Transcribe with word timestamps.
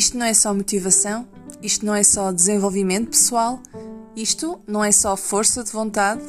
Isto 0.00 0.16
não 0.16 0.24
é 0.24 0.32
só 0.32 0.54
motivação, 0.54 1.28
isto 1.60 1.84
não 1.84 1.94
é 1.94 2.02
só 2.02 2.32
desenvolvimento 2.32 3.10
pessoal, 3.10 3.60
isto 4.16 4.58
não 4.66 4.82
é 4.82 4.90
só 4.90 5.14
força 5.14 5.62
de 5.62 5.70
vontade. 5.70 6.22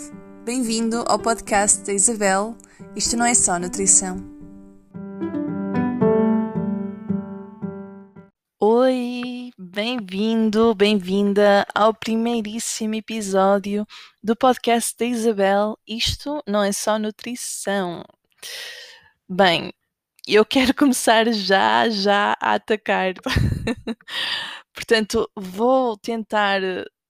Bem-vindo 0.44 1.06
ao 1.08 1.18
podcast 1.18 1.82
da 1.86 1.94
Isabel. 1.94 2.54
Isto 2.98 3.16
não 3.16 3.26
é 3.26 3.34
só 3.34 3.58
nutrição. 3.58 4.18
Oi, 8.60 9.52
bem-vindo, 9.58 10.76
bem-vinda 10.76 11.66
ao 11.74 11.94
primeiríssimo 11.94 12.96
episódio 12.96 13.88
do 14.22 14.36
podcast 14.36 14.98
da 15.00 15.06
Isabel. 15.06 15.80
Isto 15.88 16.44
não 16.46 16.62
é 16.62 16.74
só 16.74 17.00
nutrição. 17.00 18.04
Bem, 19.30 19.72
eu 20.28 20.46
quero 20.46 20.74
começar 20.76 21.32
já, 21.32 21.90
já 21.90 22.36
a 22.40 22.56
atacar. 22.56 23.14
Portanto, 24.74 25.30
vou 25.36 25.98
tentar 25.98 26.62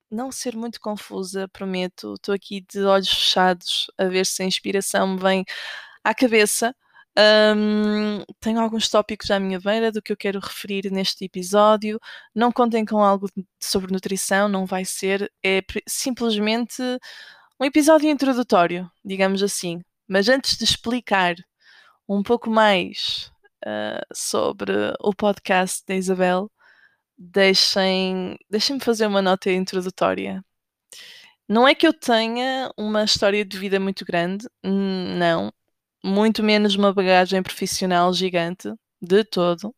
não 0.10 0.32
ser 0.32 0.56
muito 0.56 0.80
confusa, 0.80 1.48
prometo. 1.50 2.16
Estou 2.16 2.36
aqui 2.36 2.62
de 2.70 2.84
olhos 2.84 3.10
fechados 3.10 3.88
a 3.98 4.06
ver 4.06 4.26
se 4.26 4.44
a 4.44 4.46
inspiração 4.46 5.08
me 5.16 5.20
vem 5.20 5.46
à 6.04 6.14
cabeça. 6.14 6.76
Um, 7.18 8.24
tenho 8.40 8.60
alguns 8.60 8.90
tópicos 8.90 9.30
à 9.32 9.40
minha 9.40 9.60
beira 9.60 9.92
do 9.92 10.02
que 10.02 10.12
eu 10.14 10.18
quero 10.18 10.40
referir 10.40 10.92
neste 10.92 11.26
episódio. 11.26 12.00
Não 12.36 12.52
contem 12.52 12.86
com 12.86 13.04
algo 13.04 13.30
sobre 13.60 13.92
nutrição, 13.94 14.48
não 14.50 14.66
vai 14.66 14.86
ser. 14.86 15.32
É 15.44 15.62
simplesmente 15.88 16.82
um 17.60 17.66
episódio 17.66 18.10
introdutório, 18.10 18.90
digamos 19.04 19.44
assim. 19.44 19.82
Mas 20.08 20.28
antes 20.30 20.58
de 20.58 20.64
explicar 20.66 21.36
um 22.08 22.24
pouco 22.24 22.50
mais 22.50 23.32
uh, 23.66 24.06
sobre 24.14 24.72
o 25.00 25.14
podcast 25.14 25.84
da 25.88 25.96
Isabel, 25.96 26.52
deixem, 27.18 28.38
deixem-me 28.50 28.82
fazer 28.84 29.08
uma 29.08 29.22
nota 29.22 29.52
introdutória. 29.52 30.44
Não 31.48 31.68
é 31.68 31.76
que 31.76 31.86
eu 31.88 31.94
tenha 31.94 32.72
uma 32.78 33.04
história 33.04 33.44
de 33.46 33.58
vida 33.58 33.80
muito 33.80 34.06
grande, 34.06 34.48
não, 34.64 35.52
muito 36.04 36.44
menos 36.44 36.76
uma 36.76 36.94
bagagem 36.94 37.44
profissional 37.44 38.14
gigante, 38.14 38.74
de 39.02 39.24
todo. 39.24 39.76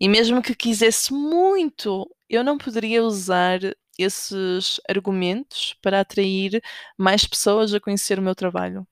E 0.00 0.08
mesmo 0.08 0.42
que 0.42 0.54
quisesse 0.54 1.12
muito, 1.12 2.08
eu 2.28 2.42
não 2.44 2.58
poderia 2.58 3.04
usar 3.04 3.60
esses 3.98 4.80
argumentos 4.88 5.74
para 5.82 6.00
atrair 6.00 6.62
mais 6.98 7.26
pessoas 7.26 7.74
a 7.74 7.80
conhecer 7.80 8.18
o 8.18 8.22
meu 8.22 8.34
trabalho 8.34 8.86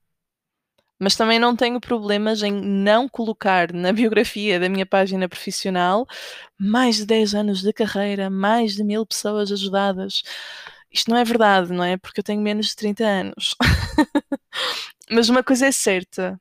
mas 0.99 1.15
também 1.17 1.39
não 1.39 1.55
tenho 1.55 1.81
problemas 1.81 2.43
em 2.43 2.53
não 2.53 3.09
colocar 3.09 3.73
na 3.73 3.93
biografia 3.93 4.59
da 4.59 4.69
minha 4.69 4.87
página 4.87 5.29
profissional 5.29 6.07
mais 6.59 6.97
de 6.97 7.07
10 7.07 7.35
anos 7.35 7.63
de 7.63 7.73
carreira, 7.73 8.29
mais 8.29 8.75
de 8.75 8.83
mil 8.85 9.07
pessoas 9.07 9.53
ajudadas. 9.53 10.23
Isto 10.91 11.11
não 11.11 11.19
é 11.19 11.25
verdade, 11.25 11.73
não 11.73 11.85
é? 11.85 11.97
Porque 11.97 12.21
eu 12.21 12.25
tenho 12.25 12.41
menos 12.41 12.69
de 12.69 12.77
30 12.77 13.05
anos. 13.05 13.55
mas 15.11 15.29
uma 15.29 15.43
coisa 15.43 15.67
é 15.67 15.73
certa: 15.73 16.41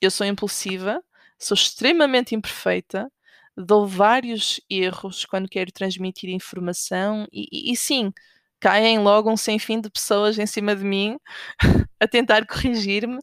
eu 0.00 0.10
sou 0.10 0.26
impulsiva, 0.26 1.02
sou 1.38 1.54
extremamente 1.54 2.34
imperfeita, 2.34 3.10
dou 3.56 3.86
vários 3.86 4.60
erros 4.70 5.24
quando 5.24 5.48
quero 5.48 5.72
transmitir 5.72 6.30
informação 6.30 7.26
e, 7.32 7.48
e, 7.50 7.72
e 7.72 7.76
sim, 7.76 8.12
caem 8.60 8.98
logo 8.98 9.30
um 9.30 9.36
sem 9.36 9.58
fim 9.58 9.80
de 9.80 9.90
pessoas 9.90 10.38
em 10.38 10.46
cima 10.46 10.76
de 10.76 10.84
mim 10.84 11.18
a 12.00 12.06
tentar 12.06 12.46
corrigir-me 12.46 13.18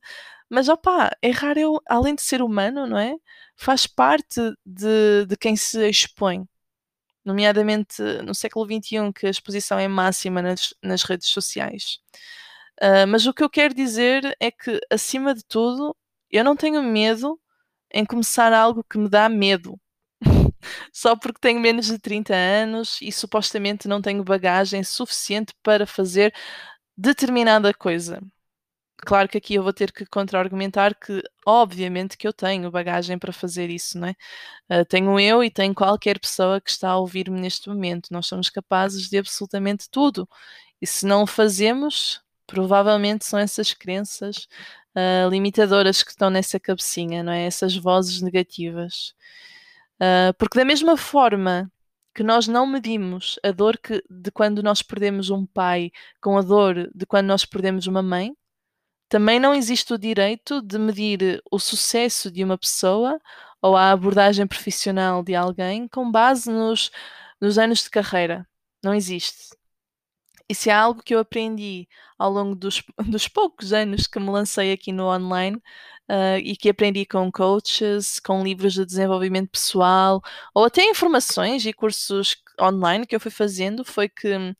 mas 0.53 0.69
opá, 0.69 1.09
errar 1.19 1.57
é, 1.57 1.63
além 1.87 2.13
de 2.13 2.21
ser 2.21 2.39
humano, 2.43 2.85
não 2.85 2.99
é? 2.99 3.15
Faz 3.55 3.87
parte 3.87 4.39
de, 4.63 5.25
de 5.25 5.35
quem 5.35 5.55
se 5.55 5.89
expõe. 5.89 6.47
Nomeadamente 7.25 8.03
no 8.23 8.35
século 8.35 8.63
XXI, 8.65 9.11
que 9.15 9.25
a 9.25 9.31
exposição 9.31 9.79
é 9.79 9.87
máxima 9.87 10.43
nas, 10.43 10.71
nas 10.83 11.01
redes 11.03 11.29
sociais. 11.29 11.97
Uh, 12.79 13.07
mas 13.07 13.25
o 13.25 13.33
que 13.33 13.43
eu 13.43 13.49
quero 13.49 13.73
dizer 13.73 14.37
é 14.39 14.51
que, 14.51 14.79
acima 14.91 15.33
de 15.33 15.43
tudo, 15.43 15.95
eu 16.29 16.43
não 16.43 16.55
tenho 16.55 16.83
medo 16.83 17.39
em 17.91 18.05
começar 18.05 18.53
algo 18.53 18.85
que 18.87 18.99
me 18.99 19.09
dá 19.09 19.27
medo. 19.27 19.79
Só 20.93 21.15
porque 21.15 21.39
tenho 21.41 21.59
menos 21.59 21.87
de 21.87 21.97
30 21.97 22.35
anos 22.35 22.99
e 23.01 23.11
supostamente 23.11 23.87
não 23.87 24.03
tenho 24.03 24.23
bagagem 24.23 24.83
suficiente 24.83 25.53
para 25.63 25.87
fazer 25.87 26.31
determinada 26.95 27.73
coisa 27.73 28.21
claro 29.03 29.29
que 29.29 29.37
aqui 29.37 29.55
eu 29.55 29.63
vou 29.63 29.73
ter 29.73 29.91
que 29.91 30.05
contra-argumentar 30.05 30.95
que, 30.95 31.21
obviamente, 31.45 32.17
que 32.17 32.27
eu 32.27 32.33
tenho 32.33 32.71
bagagem 32.71 33.17
para 33.19 33.33
fazer 33.33 33.69
isso, 33.69 33.97
não 33.99 34.07
é? 34.07 34.81
Uh, 34.81 34.85
tenho 34.85 35.19
eu 35.19 35.43
e 35.43 35.51
tenho 35.51 35.73
qualquer 35.75 36.19
pessoa 36.19 36.59
que 36.61 36.69
está 36.69 36.89
a 36.91 36.97
ouvir-me 36.97 37.39
neste 37.39 37.69
momento. 37.69 38.09
Nós 38.11 38.27
somos 38.27 38.49
capazes 38.49 39.09
de 39.09 39.17
absolutamente 39.17 39.89
tudo. 39.89 40.27
E 40.81 40.87
se 40.87 41.05
não 41.05 41.23
o 41.23 41.27
fazemos, 41.27 42.21
provavelmente 42.47 43.25
são 43.25 43.39
essas 43.39 43.73
crenças 43.73 44.47
uh, 44.95 45.29
limitadoras 45.29 46.03
que 46.03 46.11
estão 46.11 46.29
nessa 46.29 46.59
cabecinha, 46.59 47.23
não 47.23 47.33
é? 47.33 47.45
Essas 47.45 47.75
vozes 47.75 48.21
negativas. 48.21 49.13
Uh, 50.01 50.33
porque 50.37 50.57
da 50.59 50.65
mesma 50.65 50.97
forma 50.97 51.71
que 52.13 52.23
nós 52.23 52.47
não 52.47 52.67
medimos 52.67 53.39
a 53.43 53.51
dor 53.51 53.77
que, 53.77 54.03
de 54.09 54.31
quando 54.31 54.61
nós 54.61 54.81
perdemos 54.81 55.29
um 55.29 55.45
pai 55.45 55.91
com 56.21 56.37
a 56.37 56.41
dor 56.41 56.89
de 56.93 57.05
quando 57.05 57.27
nós 57.27 57.45
perdemos 57.45 57.87
uma 57.87 58.03
mãe, 58.03 58.35
também 59.09 59.39
não 59.39 59.53
existe 59.53 59.93
o 59.93 59.97
direito 59.97 60.61
de 60.61 60.79
medir 60.79 61.41
o 61.51 61.59
sucesso 61.59 62.31
de 62.31 62.43
uma 62.43 62.57
pessoa 62.57 63.19
ou 63.61 63.77
a 63.77 63.91
abordagem 63.91 64.47
profissional 64.47 65.23
de 65.23 65.35
alguém 65.35 65.87
com 65.87 66.11
base 66.11 66.51
nos, 66.51 66.91
nos 67.39 67.57
anos 67.57 67.83
de 67.83 67.89
carreira. 67.89 68.47
Não 68.83 68.93
existe. 68.93 69.55
Isso 70.49 70.69
é 70.69 70.73
algo 70.73 71.01
que 71.01 71.15
eu 71.15 71.19
aprendi 71.19 71.87
ao 72.17 72.31
longo 72.31 72.55
dos, 72.55 72.83
dos 73.07 73.27
poucos 73.27 73.73
anos 73.73 74.07
que 74.07 74.19
me 74.19 74.29
lancei 74.29 74.71
aqui 74.73 74.91
no 74.91 75.05
online 75.05 75.57
uh, 76.09 76.37
e 76.43 76.55
que 76.55 76.69
aprendi 76.69 77.05
com 77.05 77.31
coaches, 77.31 78.19
com 78.19 78.43
livros 78.43 78.73
de 78.73 78.85
desenvolvimento 78.85 79.49
pessoal 79.51 80.21
ou 80.53 80.65
até 80.65 80.83
informações 80.89 81.65
e 81.65 81.73
cursos 81.73 82.37
online 82.61 83.05
que 83.07 83.15
eu 83.15 83.19
fui 83.19 83.31
fazendo. 83.31 83.83
Foi 83.85 84.09
que 84.09 84.55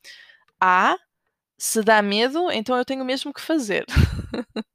A, 0.60 0.96
se 1.64 1.80
dá 1.82 2.02
medo, 2.02 2.50
então 2.52 2.76
eu 2.76 2.84
tenho 2.84 3.02
mesmo 3.06 3.32
que 3.32 3.40
fazer. 3.40 3.86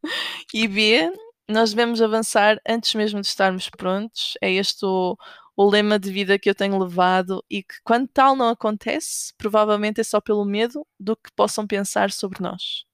e 0.52 0.68
B, 0.68 1.14
nós 1.48 1.70
devemos 1.70 2.02
avançar 2.02 2.60
antes 2.68 2.96
mesmo 2.96 3.22
de 3.22 3.28
estarmos 3.28 3.70
prontos. 3.70 4.34
É 4.42 4.52
este 4.52 4.84
o, 4.84 5.16
o 5.56 5.70
lema 5.70 6.00
de 6.00 6.12
vida 6.12 6.40
que 6.40 6.50
eu 6.50 6.56
tenho 6.56 6.80
levado 6.80 7.46
e 7.48 7.62
que, 7.62 7.76
quando 7.84 8.08
tal 8.08 8.36
não 8.36 8.50
acontece, 8.50 9.32
provavelmente 9.38 10.02
é 10.02 10.04
só 10.04 10.20
pelo 10.20 10.44
medo 10.44 10.84
do 11.00 11.16
que 11.16 11.32
possam 11.36 11.68
pensar 11.68 12.12
sobre 12.12 12.42
nós. 12.42 12.86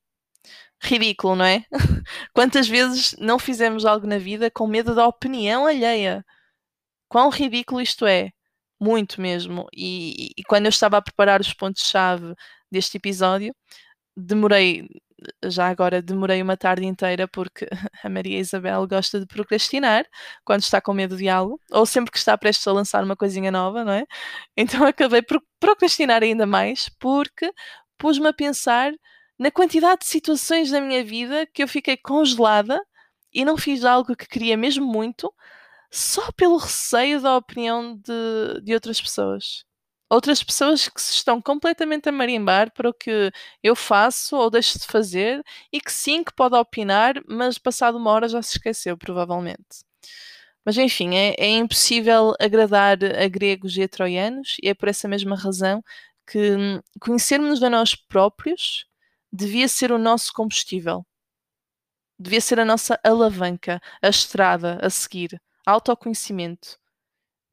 Ridículo, 0.83 1.37
não 1.37 1.45
é? 1.45 1.63
Quantas 2.33 2.67
vezes 2.67 3.15
não 3.17 3.39
fizemos 3.39 3.85
algo 3.85 4.05
na 4.05 4.17
vida 4.17 4.51
com 4.51 4.67
medo 4.67 4.93
da 4.93 5.07
opinião 5.07 5.65
alheia? 5.65 6.25
Quão 7.07 7.29
ridículo 7.29 7.79
isto 7.81 8.05
é? 8.05 8.31
Muito 8.77 9.21
mesmo. 9.21 9.67
E, 9.73 10.31
e 10.37 10.43
quando 10.43 10.65
eu 10.65 10.69
estava 10.69 10.97
a 10.97 11.01
preparar 11.01 11.39
os 11.39 11.53
pontos-chave 11.53 12.35
deste 12.69 12.97
episódio, 12.97 13.55
demorei, 14.15 14.87
já 15.45 15.67
agora 15.69 16.01
demorei 16.01 16.41
uma 16.41 16.57
tarde 16.57 16.85
inteira 16.85 17.27
porque 17.27 17.67
a 18.03 18.09
Maria 18.09 18.39
Isabel 18.39 18.87
gosta 18.87 19.19
de 19.19 19.25
procrastinar 19.25 20.05
quando 20.43 20.61
está 20.61 20.81
com 20.81 20.93
medo 20.93 21.17
de 21.17 21.29
algo, 21.29 21.59
ou 21.71 21.85
sempre 21.85 22.11
que 22.11 22.17
está 22.17 22.37
prestes 22.37 22.67
a 22.67 22.73
lançar 22.73 23.03
uma 23.03 23.15
coisinha 23.15 23.51
nova, 23.51 23.83
não 23.83 23.93
é? 23.93 24.05
Então 24.57 24.85
acabei 24.85 25.21
por 25.21 25.41
procrastinar 25.59 26.23
ainda 26.23 26.45
mais 26.45 26.89
porque 26.99 27.51
pus-me 27.97 28.27
a 28.27 28.33
pensar 28.33 28.93
na 29.37 29.51
quantidade 29.51 30.01
de 30.01 30.07
situações 30.07 30.71
da 30.71 30.81
minha 30.81 31.03
vida 31.03 31.45
que 31.53 31.63
eu 31.63 31.67
fiquei 31.67 31.97
congelada 31.97 32.79
e 33.33 33.43
não 33.45 33.57
fiz 33.57 33.83
algo 33.83 34.15
que 34.15 34.27
queria 34.27 34.57
mesmo 34.57 34.85
muito 34.85 35.33
só 35.91 36.31
pelo 36.33 36.57
receio 36.57 37.21
da 37.21 37.37
opinião 37.37 37.95
de, 37.97 38.61
de 38.63 38.73
outras 38.73 39.01
pessoas 39.01 39.65
outras 40.09 40.43
pessoas 40.43 40.87
que 40.87 41.01
se 41.01 41.13
estão 41.13 41.41
completamente 41.41 42.09
a 42.09 42.11
marimbar 42.11 42.71
para 42.73 42.89
o 42.89 42.93
que 42.93 43.31
eu 43.63 43.75
faço 43.75 44.35
ou 44.35 44.49
deixo 44.49 44.79
de 44.79 44.85
fazer 44.85 45.43
e 45.71 45.81
que 45.81 45.91
sim, 45.91 46.23
que 46.23 46.33
pode 46.33 46.55
opinar, 46.55 47.15
mas 47.27 47.57
passado 47.57 47.97
uma 47.97 48.11
hora 48.11 48.27
já 48.27 48.41
se 48.41 48.53
esqueceu, 48.57 48.97
provavelmente. 48.97 49.83
Mas 50.65 50.77
enfim, 50.77 51.15
é, 51.15 51.35
é 51.37 51.49
impossível 51.49 52.33
agradar 52.39 52.97
a 53.03 53.27
gregos 53.27 53.77
e 53.77 53.83
a 53.83 53.87
troianos 53.87 54.57
e 54.63 54.69
é 54.69 54.73
por 54.73 54.89
essa 54.89 55.07
mesma 55.07 55.35
razão 55.35 55.83
que 56.27 56.51
hum, 56.55 56.81
conhecermos 56.99 57.61
a 57.63 57.69
nós 57.69 57.95
próprios 57.95 58.85
devia 59.31 59.67
ser 59.67 59.91
o 59.91 59.97
nosso 59.99 60.33
combustível. 60.33 61.05
Devia 62.17 62.41
ser 62.41 62.59
a 62.59 62.65
nossa 62.65 62.99
alavanca, 63.03 63.81
a 64.01 64.09
estrada 64.09 64.79
a 64.81 64.89
seguir, 64.89 65.39
autoconhecimento 65.65 66.79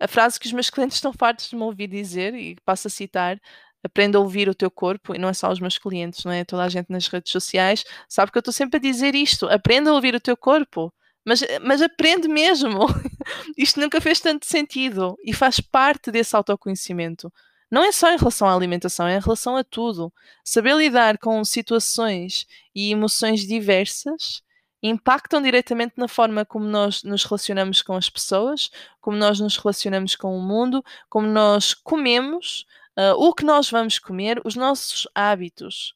a 0.02 0.08
frase 0.08 0.38
que 0.38 0.46
os 0.46 0.52
meus 0.52 0.68
clientes 0.70 0.96
estão 0.96 1.12
fartos 1.12 1.48
de 1.48 1.56
me 1.56 1.62
ouvir 1.62 1.88
dizer, 1.88 2.34
e 2.34 2.56
passo 2.64 2.88
a 2.88 2.90
citar, 2.90 3.40
aprenda 3.82 4.18
a 4.18 4.20
ouvir 4.20 4.48
o 4.48 4.54
teu 4.54 4.70
corpo, 4.70 5.14
e 5.14 5.18
não 5.18 5.28
é 5.28 5.32
só 5.32 5.50
os 5.50 5.60
meus 5.60 5.78
clientes, 5.78 6.24
não 6.24 6.32
é? 6.32 6.44
Toda 6.44 6.64
a 6.64 6.68
gente 6.68 6.90
nas 6.90 7.06
redes 7.08 7.32
sociais 7.32 7.84
sabe 8.08 8.30
que 8.30 8.38
eu 8.38 8.40
estou 8.40 8.52
sempre 8.52 8.76
a 8.78 8.80
dizer 8.80 9.14
isto: 9.14 9.46
aprenda 9.48 9.90
a 9.90 9.94
ouvir 9.94 10.14
o 10.14 10.20
teu 10.20 10.36
corpo. 10.36 10.92
Mas, 11.24 11.40
mas 11.62 11.80
aprende 11.80 12.26
mesmo. 12.26 12.80
Isto 13.56 13.78
nunca 13.78 14.00
fez 14.00 14.18
tanto 14.18 14.44
sentido 14.44 15.16
e 15.24 15.32
faz 15.32 15.60
parte 15.60 16.10
desse 16.10 16.34
autoconhecimento. 16.34 17.32
Não 17.70 17.84
é 17.84 17.92
só 17.92 18.12
em 18.12 18.18
relação 18.18 18.48
à 18.48 18.54
alimentação, 18.54 19.06
é 19.06 19.16
em 19.16 19.20
relação 19.20 19.56
a 19.56 19.62
tudo. 19.62 20.12
Saber 20.44 20.74
lidar 20.76 21.18
com 21.18 21.44
situações 21.44 22.44
e 22.74 22.90
emoções 22.90 23.46
diversas 23.46 24.42
impactam 24.82 25.40
diretamente 25.40 25.94
na 25.96 26.08
forma 26.08 26.44
como 26.44 26.64
nós 26.64 27.02
nos 27.04 27.24
relacionamos 27.24 27.82
com 27.82 27.94
as 27.94 28.10
pessoas, 28.10 28.70
como 29.00 29.16
nós 29.16 29.38
nos 29.38 29.56
relacionamos 29.56 30.16
com 30.16 30.36
o 30.36 30.42
mundo, 30.42 30.84
como 31.08 31.26
nós 31.26 31.72
comemos, 31.72 32.66
uh, 32.98 33.14
o 33.16 33.32
que 33.32 33.44
nós 33.44 33.70
vamos 33.70 33.98
comer, 33.98 34.40
os 34.44 34.56
nossos 34.56 35.06
hábitos. 35.14 35.94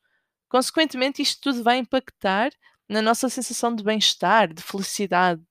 Consequentemente, 0.49 1.21
isto 1.21 1.41
tudo 1.41 1.63
vai 1.63 1.79
impactar 1.79 2.53
na 2.89 3.03
nossa 3.03 3.29
sensação 3.29 3.75
de 3.75 3.83
bem-estar, 3.83 4.53
de 4.53 4.63
felicidade. 4.63 5.43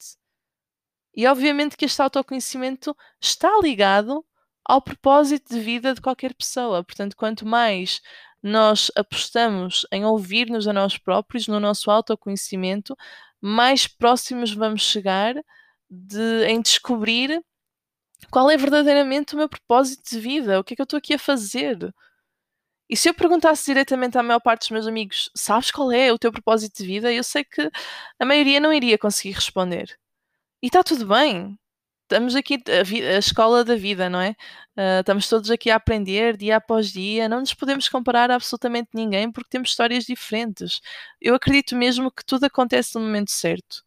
E 1.14 1.28
obviamente 1.28 1.76
que 1.78 1.86
este 1.86 2.02
autoconhecimento 2.02 2.96
está 3.22 3.50
ligado 3.62 4.26
ao 4.64 4.82
propósito 4.82 5.54
de 5.54 5.60
vida 5.60 5.94
de 5.94 6.02
qualquer 6.02 6.34
pessoa. 6.34 6.84
Portanto, 6.84 7.16
quanto 7.16 7.46
mais 7.46 8.02
nós 8.46 8.92
apostamos 8.96 9.88
em 9.92 10.06
ouvir-nos 10.06 10.68
a 10.68 10.74
nós 10.74 11.00
próprios, 11.00 11.48
no 11.48 11.60
nosso 11.60 11.90
autoconhecimento, 11.90 12.96
mais 13.42 13.88
próximos 13.88 14.54
vamos 14.54 14.84
chegar 14.84 15.34
de, 15.90 16.46
em 16.46 16.62
descobrir 16.62 17.44
qual 18.30 18.52
é 18.52 18.56
verdadeiramente 18.56 19.34
o 19.34 19.38
meu 19.38 19.50
propósito 19.50 20.08
de 20.12 20.20
vida, 20.20 20.60
o 20.60 20.64
que 20.64 20.74
é 20.74 20.76
que 20.76 20.82
eu 20.82 20.84
estou 20.84 21.00
aqui 21.00 21.16
a 21.16 21.20
fazer. 21.20 21.92
E 22.88 22.96
se 22.96 23.10
eu 23.10 23.16
perguntasse 23.16 23.66
diretamente 23.66 24.16
à 24.16 24.22
maior 24.22 24.40
parte 24.40 24.62
dos 24.62 24.70
meus 24.70 24.86
amigos, 24.86 25.32
sabes 25.36 25.72
qual 25.72 25.92
é 25.92 26.14
o 26.14 26.20
teu 26.20 26.32
propósito 26.32 26.78
de 26.78 26.86
vida? 26.86 27.12
Eu 27.12 27.24
sei 27.24 27.44
que 27.44 27.72
a 28.20 28.26
maioria 28.26 28.60
não 28.60 28.72
iria 28.72 28.96
conseguir 28.96 29.34
responder. 29.34 29.98
E 30.62 30.68
está 30.68 30.84
tudo 30.84 31.08
bem. 31.08 31.58
Estamos 32.06 32.36
aqui, 32.36 32.62
a, 32.68 33.16
a, 33.16 33.18
escola 33.18 33.64
da 33.66 33.76
vida, 33.76 34.08
não 34.10 34.22
é? 34.22 34.36
Uh, 34.78 35.00
estamos 35.00 35.28
todos 35.28 35.50
aqui 35.50 35.72
a 35.72 35.76
aprender 35.76 36.38
dia 36.38 36.58
após 36.58 36.92
dia. 36.92 37.28
Não 37.28 37.40
nos 37.40 37.54
podemos 37.54 37.90
comparar 37.90 38.30
a 38.30 38.36
absolutamente 38.36 38.90
ninguém 38.94 39.32
porque 39.32 39.50
temos 39.50 39.70
histórias 39.70 40.06
diferentes. 40.06 40.82
Eu 41.20 41.34
acredito 41.34 41.76
mesmo 41.76 42.12
que 42.12 42.24
tudo 42.24 42.44
acontece 42.46 42.94
no 42.96 43.02
momento 43.02 43.32
certo. 43.32 43.84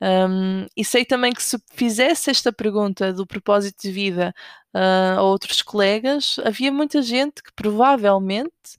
Um, 0.00 0.66
e 0.76 0.84
sei 0.84 1.04
também 1.04 1.32
que 1.32 1.42
se 1.42 1.58
fizesse 1.72 2.30
esta 2.30 2.52
pergunta 2.52 3.12
do 3.12 3.26
propósito 3.26 3.82
de 3.82 3.90
vida 3.90 4.32
uh, 4.72 5.18
a 5.18 5.22
outros 5.22 5.60
colegas, 5.60 6.36
havia 6.44 6.70
muita 6.70 7.02
gente 7.02 7.42
que 7.42 7.52
provavelmente 7.52 8.78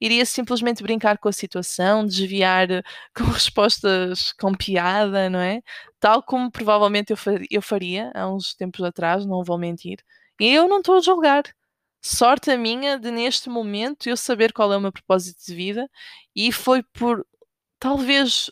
iria 0.00 0.24
simplesmente 0.26 0.82
brincar 0.82 1.18
com 1.18 1.28
a 1.28 1.32
situação, 1.32 2.06
desviar 2.06 2.68
com 3.16 3.24
respostas 3.24 4.32
com 4.32 4.54
piada, 4.54 5.28
não 5.30 5.40
é? 5.40 5.62
Tal 6.00 6.22
como 6.22 6.50
provavelmente 6.50 7.12
eu, 7.50 7.62
faria, 7.62 8.12
há 8.14 8.28
uns 8.28 8.54
tempos 8.54 8.82
atrás, 8.82 9.26
não 9.26 9.42
vou 9.44 9.58
mentir. 9.58 9.98
E 10.40 10.52
eu 10.52 10.68
não 10.68 10.78
estou 10.78 10.96
a 10.98 11.00
julgar. 11.00 11.44
Sorte 12.00 12.50
a 12.50 12.56
minha 12.58 12.98
de, 12.98 13.10
neste 13.10 13.48
momento, 13.48 14.08
eu 14.08 14.16
saber 14.16 14.52
qual 14.52 14.72
é 14.72 14.76
o 14.76 14.80
meu 14.80 14.92
propósito 14.92 15.44
de 15.46 15.54
vida 15.54 15.90
e 16.34 16.52
foi 16.52 16.82
por 16.82 17.26
talvez 17.80 18.50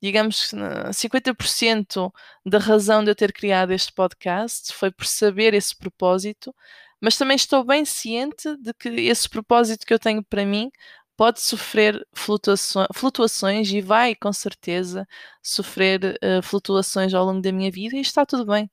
digamos 0.00 0.50
que 0.50 0.56
50% 0.56 2.12
da 2.46 2.58
razão 2.58 3.04
de 3.04 3.10
eu 3.10 3.14
ter 3.14 3.32
criado 3.32 3.72
este 3.72 3.92
podcast 3.92 4.72
foi 4.72 4.90
perceber 4.90 5.54
esse 5.54 5.76
propósito, 5.76 6.54
mas 7.00 7.16
também 7.16 7.36
estou 7.36 7.64
bem 7.64 7.84
ciente 7.84 8.56
de 8.56 8.72
que 8.74 8.88
esse 8.88 9.28
propósito 9.28 9.86
que 9.86 9.94
eu 9.94 9.98
tenho 9.98 10.22
para 10.24 10.44
mim 10.44 10.70
pode 11.16 11.40
sofrer 11.40 12.06
flutuações, 12.14 13.72
e 13.72 13.80
vai 13.80 14.14
com 14.14 14.32
certeza 14.32 15.06
sofrer 15.42 16.16
uh, 16.22 16.42
flutuações 16.42 17.12
ao 17.12 17.24
longo 17.24 17.42
da 17.42 17.50
minha 17.50 17.72
vida 17.72 17.96
e 17.96 18.00
está 18.00 18.24
tudo 18.24 18.46
bem. 18.46 18.70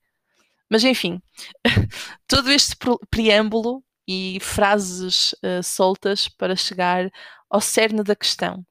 Mas 0.70 0.84
enfim, 0.84 1.22
todo 2.28 2.52
este 2.52 2.76
preâmbulo 3.10 3.84
e 4.08 4.40
frases 4.42 5.34
uh, 5.34 5.64
soltas 5.64 6.28
para 6.28 6.56
chegar 6.56 7.10
ao 7.50 7.62
cerne 7.62 8.04
da 8.04 8.16
questão, 8.16 8.66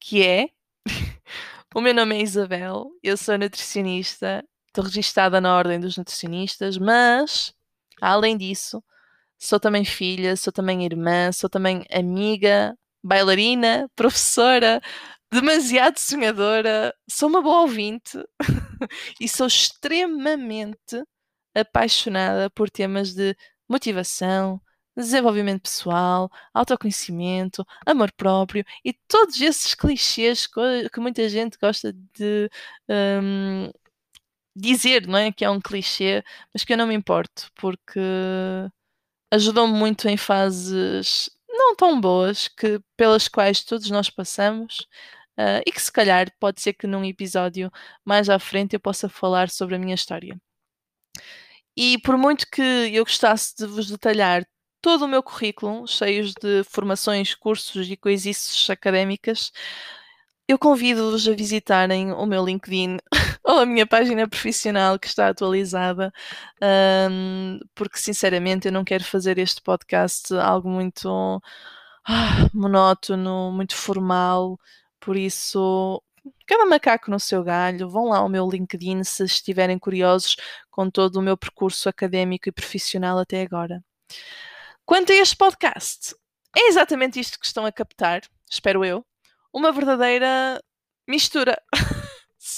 que 0.00 0.22
é 0.22 0.48
o 1.74 1.80
meu 1.80 1.94
nome 1.94 2.16
é 2.16 2.22
Isabel, 2.22 2.90
eu 3.02 3.16
sou 3.16 3.36
nutricionista, 3.38 4.42
estou 4.68 4.84
registada 4.84 5.40
na 5.40 5.56
Ordem 5.56 5.78
dos 5.80 5.96
Nutricionistas, 5.96 6.78
mas, 6.78 7.52
além 8.10 8.36
disso, 8.36 8.82
sou 9.38 9.60
também 9.60 9.84
filha, 9.84 10.36
sou 10.36 10.52
também 10.52 10.84
irmã, 10.84 11.32
sou 11.32 11.48
também 11.50 11.84
amiga, 11.92 12.76
bailarina, 13.02 13.88
professora, 13.96 14.80
demasiado 15.32 15.98
sonhadora, 15.98 16.94
sou 17.10 17.28
uma 17.28 17.42
boa 17.42 17.62
ouvinte 17.62 18.18
e 19.20 19.28
sou 19.28 19.46
extremamente 19.46 21.02
apaixonada 21.54 22.50
por 22.50 22.70
temas 22.70 23.14
de 23.14 23.36
motivação, 23.68 24.60
desenvolvimento 24.96 25.62
pessoal, 25.62 26.30
autoconhecimento, 26.52 27.64
amor 27.84 28.12
próprio 28.12 28.64
e 28.84 28.92
todos 29.08 29.40
esses 29.40 29.74
clichês 29.74 30.46
que 30.46 31.00
muita 31.00 31.28
gente 31.28 31.58
gosta 31.58 31.92
de 31.92 32.48
um, 32.88 33.70
dizer, 34.54 35.06
não 35.06 35.18
é? 35.18 35.32
Que 35.32 35.44
é 35.44 35.50
um 35.50 35.60
clichê, 35.60 36.22
mas 36.52 36.64
que 36.64 36.72
eu 36.72 36.76
não 36.78 36.86
me 36.86 36.94
importo, 36.94 37.50
porque 37.54 38.00
ajudam-me 39.30 39.72
muito 39.74 40.08
em 40.08 40.16
fases 40.16 41.30
não 41.48 41.74
tão 41.76 42.00
boas 42.00 42.48
que 42.48 42.80
pelas 42.96 43.28
quais 43.28 43.62
todos 43.64 43.90
nós 43.90 44.10
passamos. 44.10 44.86
Uh, 45.36 45.58
e 45.66 45.72
que 45.72 45.82
se 45.82 45.90
calhar 45.90 46.30
pode 46.38 46.60
ser 46.60 46.74
que 46.74 46.86
num 46.86 47.04
episódio 47.04 47.70
mais 48.04 48.30
à 48.30 48.38
frente 48.38 48.74
eu 48.74 48.80
possa 48.80 49.08
falar 49.08 49.50
sobre 49.50 49.74
a 49.74 49.78
minha 49.78 49.94
história. 49.94 50.40
E 51.76 51.98
por 51.98 52.16
muito 52.16 52.46
que 52.50 52.62
eu 52.62 53.04
gostasse 53.04 53.54
de 53.56 53.66
vos 53.66 53.88
detalhar 53.90 54.46
todo 54.80 55.04
o 55.04 55.08
meu 55.08 55.22
currículo, 55.22 55.88
cheios 55.88 56.32
de 56.34 56.62
formações, 56.64 57.34
cursos 57.34 57.90
e 57.90 57.96
coisices 57.96 58.70
académicas, 58.70 59.50
eu 60.46 60.58
convido-vos 60.58 61.26
a 61.26 61.32
visitarem 61.34 62.12
o 62.12 62.26
meu 62.26 62.44
LinkedIn 62.44 62.98
ou 63.44 63.58
a 63.60 63.66
minha 63.66 63.86
página 63.86 64.26
profissional 64.28 64.98
que 64.98 65.06
está 65.06 65.28
atualizada, 65.28 66.12
um, 67.10 67.60
porque 67.74 67.98
sinceramente 67.98 68.66
eu 68.68 68.72
não 68.72 68.84
quero 68.84 69.04
fazer 69.04 69.38
este 69.38 69.60
podcast 69.62 70.34
algo 70.34 70.68
muito 70.68 71.42
ah, 72.06 72.48
monótono, 72.54 73.52
muito 73.52 73.76
formal, 73.76 74.58
por 74.98 75.16
isso. 75.16 76.02
Cada 76.46 76.64
macaco 76.66 77.10
no 77.10 77.20
seu 77.20 77.44
galho, 77.44 77.88
vão 77.88 78.06
lá 78.08 78.18
ao 78.18 78.28
meu 78.30 78.48
LinkedIn 78.48 79.04
se 79.04 79.24
estiverem 79.24 79.78
curiosos 79.78 80.36
com 80.70 80.90
todo 80.90 81.16
o 81.16 81.22
meu 81.22 81.36
percurso 81.36 81.88
académico 81.88 82.48
e 82.48 82.52
profissional 82.52 83.18
até 83.18 83.42
agora. 83.42 83.84
Quanto 84.86 85.12
a 85.12 85.16
este 85.16 85.36
podcast, 85.36 86.14
é 86.56 86.68
exatamente 86.68 87.20
isto 87.20 87.38
que 87.38 87.46
estão 87.46 87.66
a 87.66 87.72
captar, 87.72 88.22
espero 88.50 88.84
eu, 88.84 89.04
uma 89.52 89.72
verdadeira 89.72 90.62
mistura 91.06 91.56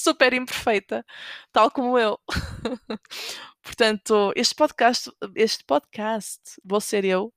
super 0.06 0.32
imperfeita, 0.34 1.04
tal 1.52 1.68
como 1.70 1.98
eu. 1.98 2.18
Portanto, 3.62 4.32
este 4.36 4.54
podcast, 4.54 5.10
este 5.34 5.64
podcast 5.64 6.40
vou 6.64 6.80
ser 6.80 7.04
eu, 7.04 7.34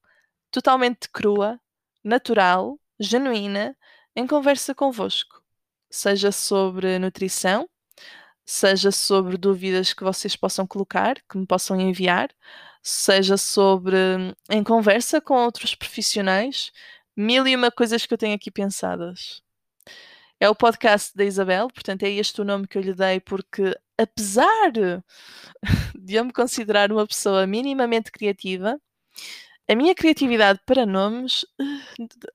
totalmente 0.51 1.09
crua, 1.11 1.59
natural, 2.03 2.79
genuína, 2.99 3.75
em 4.15 4.27
conversa 4.27 4.75
convosco. 4.75 5.41
Seja 5.89 6.31
sobre 6.31 6.99
nutrição, 6.99 7.67
seja 8.45 8.91
sobre 8.91 9.35
dúvidas 9.37 9.93
que 9.93 10.03
vocês 10.03 10.35
possam 10.35 10.67
colocar, 10.67 11.15
que 11.27 11.37
me 11.39 11.47
possam 11.47 11.79
enviar, 11.81 12.29
seja 12.83 13.35
sobre 13.37 13.97
em 14.49 14.63
conversa 14.63 15.19
com 15.19 15.33
outros 15.35 15.73
profissionais, 15.73 16.71
mil 17.17 17.47
e 17.47 17.55
uma 17.55 17.71
coisas 17.71 18.05
que 18.05 18.13
eu 18.13 18.17
tenho 18.17 18.35
aqui 18.35 18.51
pensadas. 18.51 19.41
É 20.39 20.49
o 20.49 20.55
podcast 20.55 21.15
da 21.17 21.25
Isabel, 21.25 21.67
portanto 21.67 22.03
é 22.03 22.09
este 22.09 22.39
o 22.39 22.45
nome 22.45 22.65
que 22.65 22.77
eu 22.77 22.81
lhe 22.81 22.93
dei, 22.93 23.19
porque 23.19 23.77
apesar 23.97 24.71
de 25.99 26.15
eu 26.15 26.23
me 26.23 26.31
considerar 26.31 26.91
uma 26.91 27.05
pessoa 27.05 27.45
minimamente 27.45 28.09
criativa, 28.09 28.79
a 29.69 29.75
minha 29.75 29.93
criatividade 29.93 30.59
para 30.65 30.85
nomes 30.85 31.45
eh, 31.59 31.63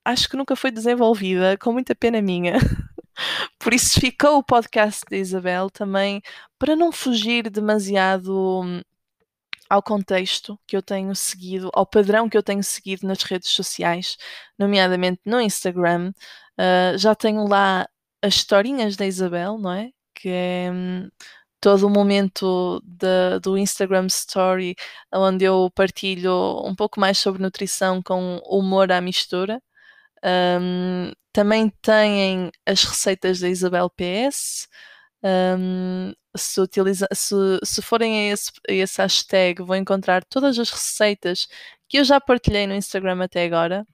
acho 0.04 0.28
que 0.28 0.36
nunca 0.36 0.54
foi 0.54 0.70
desenvolvida, 0.70 1.56
com 1.58 1.72
muita 1.72 1.94
pena 1.94 2.20
minha. 2.20 2.58
Por 3.58 3.72
isso 3.72 3.98
ficou 3.98 4.38
o 4.38 4.44
podcast 4.44 5.02
da 5.10 5.16
Isabel 5.16 5.70
também 5.70 6.20
para 6.58 6.76
não 6.76 6.92
fugir 6.92 7.48
demasiado 7.48 8.60
hum, 8.62 8.82
ao 9.68 9.82
contexto 9.82 10.58
que 10.66 10.76
eu 10.76 10.82
tenho 10.82 11.14
seguido, 11.14 11.70
ao 11.72 11.86
padrão 11.86 12.28
que 12.28 12.36
eu 12.36 12.42
tenho 12.42 12.62
seguido 12.62 13.06
nas 13.06 13.22
redes 13.22 13.50
sociais, 13.50 14.16
nomeadamente 14.58 15.20
no 15.24 15.40
Instagram. 15.40 16.12
Uh, 16.58 16.96
já 16.98 17.14
tenho 17.14 17.48
lá 17.48 17.88
as 18.24 18.34
historinhas 18.36 18.96
da 18.96 19.06
Isabel, 19.06 19.58
não 19.58 19.72
é? 19.72 19.90
Que 20.14 20.28
é 20.30 20.70
um, 20.72 21.10
todo 21.60 21.86
o 21.86 21.90
momento 21.90 22.80
de, 22.84 23.40
do 23.42 23.58
Instagram 23.58 24.06
Story, 24.06 24.74
onde 25.12 25.44
eu 25.44 25.70
partilho 25.74 26.62
um 26.66 26.74
pouco 26.74 27.00
mais 27.00 27.18
sobre 27.18 27.42
nutrição 27.42 28.02
com 28.02 28.38
humor 28.46 28.90
à 28.92 29.00
mistura. 29.00 29.62
Um, 30.24 31.12
também 31.32 31.70
têm 31.82 32.50
as 32.66 32.84
receitas 32.84 33.40
da 33.40 33.48
Isabel 33.48 33.90
PS. 33.90 34.68
Um, 35.22 36.12
se, 36.36 36.60
utiliza, 36.60 37.08
se, 37.12 37.34
se 37.64 37.82
forem 37.82 38.30
a 38.30 38.32
esse, 38.34 38.50
a 38.68 38.72
esse 38.72 39.02
hashtag, 39.02 39.62
vão 39.62 39.76
encontrar 39.76 40.24
todas 40.24 40.58
as 40.58 40.70
receitas 40.70 41.46
que 41.88 41.98
eu 41.98 42.04
já 42.04 42.20
partilhei 42.20 42.66
no 42.66 42.74
Instagram 42.74 43.22
até 43.24 43.44
agora. 43.44 43.86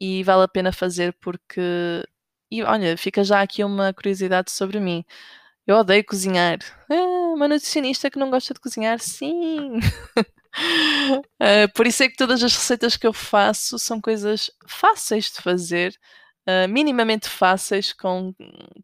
E 0.00 0.22
vale 0.24 0.44
a 0.44 0.48
pena 0.48 0.72
fazer 0.72 1.14
porque. 1.20 1.60
E 2.50 2.62
olha, 2.62 2.96
fica 2.96 3.22
já 3.22 3.40
aqui 3.42 3.62
uma 3.62 3.92
curiosidade 3.94 4.50
sobre 4.50 4.80
mim. 4.80 5.04
Eu 5.66 5.76
odeio 5.76 6.04
cozinhar. 6.04 6.58
Ah, 6.90 6.94
uma 7.34 7.46
nutricionista 7.48 8.10
que 8.10 8.18
não 8.18 8.30
gosta 8.30 8.52
de 8.54 8.60
cozinhar? 8.60 8.98
Sim! 8.98 9.78
uh, 9.78 11.68
por 11.74 11.86
isso 11.86 12.02
é 12.02 12.08
que 12.08 12.16
todas 12.16 12.42
as 12.42 12.54
receitas 12.54 12.96
que 12.96 13.06
eu 13.06 13.12
faço 13.12 13.78
são 13.78 14.00
coisas 14.00 14.50
fáceis 14.66 15.26
de 15.26 15.40
fazer, 15.40 15.94
uh, 16.48 16.68
minimamente 16.68 17.28
fáceis 17.28 17.92
com, 17.92 18.34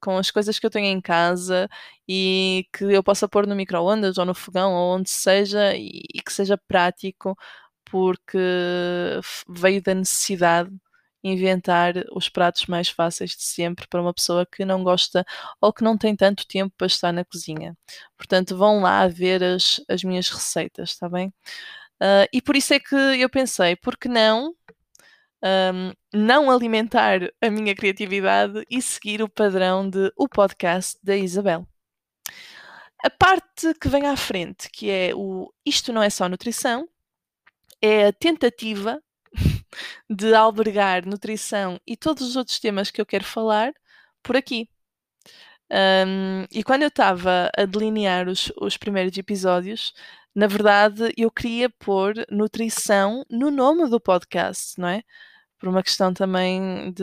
com 0.00 0.16
as 0.16 0.30
coisas 0.30 0.58
que 0.58 0.66
eu 0.66 0.70
tenho 0.70 0.86
em 0.86 1.00
casa 1.00 1.68
e 2.08 2.66
que 2.72 2.84
eu 2.84 3.02
possa 3.02 3.28
pôr 3.28 3.46
no 3.46 3.56
micro-ondas 3.56 4.16
ou 4.18 4.24
no 4.24 4.34
fogão 4.34 4.72
ou 4.74 4.96
onde 4.96 5.10
seja 5.10 5.74
e, 5.76 6.02
e 6.14 6.22
que 6.22 6.32
seja 6.32 6.56
prático 6.56 7.36
porque 7.84 8.38
veio 9.48 9.82
da 9.82 9.94
necessidade 9.94 10.70
inventar 11.32 11.94
os 12.12 12.28
pratos 12.28 12.66
mais 12.66 12.88
fáceis 12.88 13.30
de 13.30 13.42
sempre 13.42 13.86
para 13.88 14.00
uma 14.00 14.14
pessoa 14.14 14.46
que 14.46 14.64
não 14.64 14.82
gosta 14.84 15.24
ou 15.60 15.72
que 15.72 15.84
não 15.84 15.96
tem 15.96 16.14
tanto 16.16 16.46
tempo 16.46 16.74
para 16.76 16.86
estar 16.86 17.12
na 17.12 17.24
cozinha. 17.24 17.76
Portanto, 18.16 18.56
vão 18.56 18.80
lá 18.80 19.06
ver 19.08 19.42
as, 19.42 19.80
as 19.88 20.02
minhas 20.04 20.28
receitas, 20.30 20.90
está 20.90 21.08
bem? 21.08 21.28
Uh, 22.02 22.28
e 22.32 22.42
por 22.42 22.56
isso 22.56 22.74
é 22.74 22.80
que 22.80 22.94
eu 22.94 23.28
pensei, 23.30 23.76
por 23.76 23.96
que 23.96 24.08
não 24.08 24.54
um, 25.42 25.92
não 26.12 26.50
alimentar 26.50 27.20
a 27.40 27.50
minha 27.50 27.74
criatividade 27.74 28.64
e 28.70 28.80
seguir 28.82 29.22
o 29.22 29.28
padrão 29.28 29.88
de 29.88 30.12
o 30.16 30.28
podcast 30.28 30.98
da 31.02 31.16
Isabel. 31.16 31.66
A 33.04 33.10
parte 33.10 33.74
que 33.80 33.88
vem 33.88 34.06
à 34.06 34.16
frente, 34.16 34.68
que 34.70 34.90
é 34.90 35.12
o 35.14 35.52
Isto 35.64 35.92
não 35.92 36.02
é 36.02 36.10
só 36.10 36.28
nutrição, 36.28 36.88
é 37.80 38.06
a 38.08 38.12
tentativa 38.12 39.00
de 40.08 40.34
albergar 40.34 41.06
nutrição 41.06 41.80
e 41.86 41.96
todos 41.96 42.22
os 42.28 42.36
outros 42.36 42.58
temas 42.58 42.90
que 42.90 43.00
eu 43.00 43.06
quero 43.06 43.24
falar 43.24 43.72
por 44.22 44.36
aqui. 44.36 44.68
Um, 45.70 46.44
e 46.52 46.62
quando 46.62 46.82
eu 46.82 46.88
estava 46.88 47.50
a 47.56 47.64
delinear 47.64 48.28
os, 48.28 48.52
os 48.60 48.76
primeiros 48.76 49.16
episódios, 49.18 49.92
na 50.34 50.46
verdade 50.46 51.12
eu 51.16 51.30
queria 51.30 51.68
pôr 51.68 52.14
nutrição 52.30 53.24
no 53.30 53.50
nome 53.50 53.88
do 53.88 54.00
podcast, 54.00 54.80
não 54.80 54.88
é? 54.88 55.02
Por 55.58 55.68
uma 55.68 55.82
questão 55.82 56.12
também 56.12 56.92
de, 56.92 57.02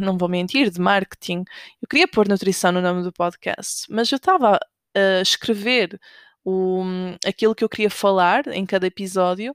não 0.00 0.16
vou 0.18 0.28
mentir, 0.28 0.70
de 0.70 0.80
marketing. 0.80 1.44
Eu 1.82 1.88
queria 1.88 2.08
pôr 2.08 2.28
nutrição 2.28 2.72
no 2.72 2.80
nome 2.80 3.02
do 3.02 3.12
podcast, 3.12 3.86
mas 3.90 4.10
eu 4.10 4.16
estava 4.16 4.58
a 4.94 5.20
escrever 5.20 6.00
o, 6.44 6.82
aquilo 7.26 7.54
que 7.54 7.64
eu 7.64 7.68
queria 7.68 7.90
falar 7.90 8.46
em 8.48 8.66
cada 8.66 8.86
episódio 8.86 9.54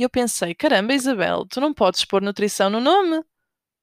e 0.00 0.02
eu 0.02 0.08
pensei: 0.08 0.54
caramba, 0.54 0.94
Isabel, 0.94 1.44
tu 1.46 1.60
não 1.60 1.74
podes 1.74 2.06
pôr 2.06 2.22
nutrição 2.22 2.70
no 2.70 2.80
nome. 2.80 3.22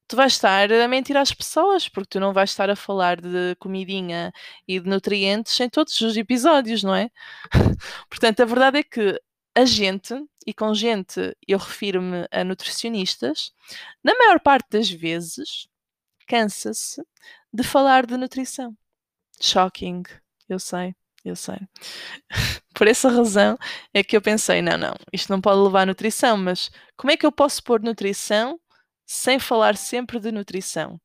Tu 0.07 0.15
vais 0.15 0.33
estar 0.33 0.71
a 0.71 0.87
mentir 0.87 1.15
às 1.15 1.31
pessoas, 1.31 1.87
porque 1.87 2.09
tu 2.11 2.19
não 2.19 2.33
vais 2.33 2.49
estar 2.49 2.69
a 2.71 2.75
falar 2.75 3.21
de 3.21 3.55
comidinha 3.59 4.33
e 4.67 4.79
de 4.79 4.89
nutrientes 4.89 5.59
em 5.59 5.69
todos 5.69 5.99
os 6.01 6.17
episódios, 6.17 6.81
não 6.83 6.95
é? 6.95 7.11
Portanto, 8.09 8.41
a 8.41 8.45
verdade 8.45 8.79
é 8.79 8.83
que 8.83 9.21
a 9.55 9.65
gente, 9.65 10.15
e 10.45 10.53
com 10.55 10.73
gente 10.73 11.37
eu 11.47 11.59
refiro-me 11.59 12.27
a 12.31 12.43
nutricionistas, 12.43 13.51
na 14.03 14.15
maior 14.15 14.39
parte 14.39 14.69
das 14.71 14.89
vezes 14.89 15.67
cansa-se 16.27 17.03
de 17.53 17.63
falar 17.63 18.07
de 18.07 18.17
nutrição. 18.17 18.75
Shocking, 19.41 20.03
eu 20.49 20.59
sei 20.59 20.95
eu 21.29 21.35
sei. 21.35 21.59
Por 22.77 22.87
essa 22.87 23.09
razão 23.09 23.57
é 23.91 24.03
que 24.03 24.15
eu 24.15 24.21
pensei: 24.21 24.61
não, 24.61 24.77
não, 24.77 24.93
isto 25.11 25.31
não 25.31 25.41
pode 25.41 25.59
levar 25.59 25.81
a 25.81 25.85
nutrição, 25.87 26.37
mas 26.37 26.69
como 26.95 27.11
é 27.11 27.17
que 27.17 27.25
eu 27.25 27.31
posso 27.31 27.63
pôr 27.63 27.81
nutrição 27.81 28.59
sem 29.05 29.39
falar 29.39 29.75
sempre 29.75 30.19
de 30.19 30.31
nutrição? 30.31 31.01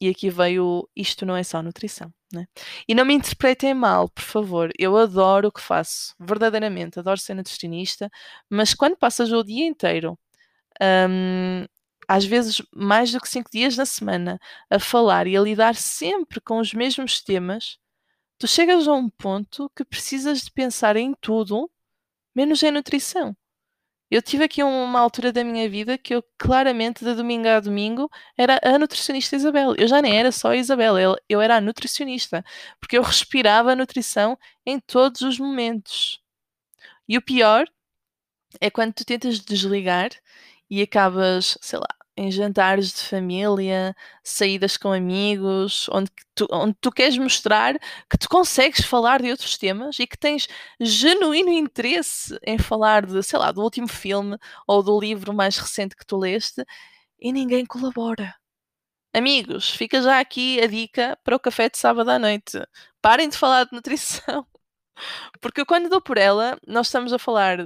E 0.00 0.08
aqui 0.08 0.28
veio 0.28 0.88
isto 0.94 1.24
não 1.24 1.36
é 1.36 1.44
só 1.44 1.62
nutrição. 1.62 2.12
Né? 2.32 2.46
E 2.88 2.94
não 2.94 3.04
me 3.04 3.14
interpretem 3.14 3.72
mal, 3.74 4.08
por 4.08 4.24
favor. 4.24 4.72
Eu 4.76 4.96
adoro 4.96 5.48
o 5.48 5.52
que 5.52 5.60
faço, 5.60 6.14
verdadeiramente, 6.18 6.98
adoro 6.98 7.18
ser 7.20 7.34
nutricionista, 7.34 8.10
mas 8.50 8.74
quando 8.74 8.96
passas 8.96 9.30
o 9.32 9.44
dia 9.44 9.64
inteiro, 9.66 10.18
hum, 11.08 11.64
às 12.08 12.24
vezes 12.24 12.60
mais 12.74 13.12
do 13.12 13.20
que 13.20 13.28
cinco 13.28 13.50
dias 13.50 13.76
na 13.76 13.86
semana, 13.86 14.40
a 14.68 14.80
falar 14.80 15.28
e 15.28 15.36
a 15.36 15.40
lidar 15.40 15.76
sempre 15.76 16.40
com 16.40 16.58
os 16.58 16.74
mesmos 16.74 17.20
temas, 17.22 17.78
tu 18.38 18.46
chegas 18.46 18.86
a 18.88 18.92
um 18.94 19.08
ponto 19.08 19.70
que 19.74 19.84
precisas 19.84 20.42
de 20.42 20.50
pensar 20.52 20.96
em 20.96 21.14
tudo, 21.20 21.70
menos 22.34 22.62
em 22.62 22.70
nutrição. 22.70 23.36
Eu 24.10 24.22
tive 24.22 24.44
aqui 24.44 24.62
uma 24.62 25.00
altura 25.00 25.32
da 25.32 25.42
minha 25.42 25.68
vida 25.68 25.98
que 25.98 26.14
eu 26.14 26.22
claramente, 26.38 27.04
de 27.04 27.12
domingo 27.14 27.48
a 27.48 27.58
domingo, 27.58 28.08
era 28.38 28.60
a 28.62 28.78
nutricionista 28.78 29.34
Isabel. 29.34 29.74
Eu 29.76 29.88
já 29.88 30.00
nem 30.00 30.16
era 30.16 30.30
só 30.30 30.50
a 30.50 30.56
Isabel, 30.56 30.94
eu, 31.28 31.40
era 31.40 31.56
a 31.56 31.60
nutricionista, 31.60 32.44
porque 32.78 32.96
eu 32.96 33.02
respirava 33.02 33.72
a 33.72 33.76
nutrição 33.76 34.38
em 34.64 34.78
todos 34.78 35.22
os 35.22 35.38
momentos. 35.40 36.20
E 37.08 37.18
o 37.18 37.22
pior 37.22 37.66
é 38.60 38.70
quando 38.70 38.94
tu 38.94 39.04
tentas 39.04 39.40
desligar 39.40 40.10
e 40.70 40.82
acabas, 40.82 41.58
sei 41.60 41.78
lá, 41.78 41.88
em 42.16 42.30
jantares 42.30 42.92
de 42.92 43.02
família, 43.02 43.94
saídas 44.24 44.76
com 44.76 44.92
amigos, 44.92 45.86
onde 45.92 46.10
tu, 46.34 46.46
onde 46.50 46.74
tu 46.80 46.90
queres 46.90 47.18
mostrar 47.18 47.78
que 48.08 48.18
tu 48.18 48.28
consegues 48.28 48.84
falar 48.84 49.20
de 49.20 49.30
outros 49.30 49.58
temas 49.58 49.98
e 49.98 50.06
que 50.06 50.16
tens 50.16 50.48
genuíno 50.80 51.50
interesse 51.50 52.38
em 52.42 52.58
falar 52.58 53.04
de, 53.04 53.22
sei 53.22 53.38
lá, 53.38 53.52
do 53.52 53.62
último 53.62 53.88
filme 53.88 54.38
ou 54.66 54.82
do 54.82 54.98
livro 54.98 55.34
mais 55.34 55.58
recente 55.58 55.94
que 55.94 56.06
tu 56.06 56.16
leste 56.16 56.64
e 57.20 57.32
ninguém 57.32 57.66
colabora. 57.66 58.34
Amigos, 59.14 59.70
fica 59.70 60.02
já 60.02 60.20
aqui 60.20 60.60
a 60.60 60.66
dica 60.66 61.18
para 61.24 61.36
o 61.36 61.40
café 61.40 61.68
de 61.70 61.78
sábado 61.78 62.10
à 62.10 62.18
noite. 62.18 62.58
Parem 63.00 63.28
de 63.28 63.36
falar 63.36 63.64
de 63.64 63.72
nutrição. 63.72 64.46
Porque 65.40 65.64
quando 65.64 65.88
dou 65.88 66.00
por 66.00 66.18
ela, 66.18 66.58
nós 66.66 66.86
estamos 66.88 67.12
a 67.12 67.18
falar, 67.18 67.58